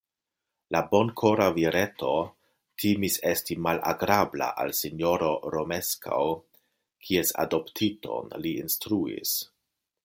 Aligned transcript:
La 0.75 0.79
bonkora 0.93 1.45
vireto 1.57 2.13
timis 2.83 3.19
esti 3.33 3.59
malagrabla 3.67 4.49
al 4.65 4.75
sinjoro 4.79 5.31
Romeskaŭ, 5.57 6.25
kies 7.09 7.37
adoptiton 7.47 8.37
li 8.45 8.59
instruis. 8.67 9.41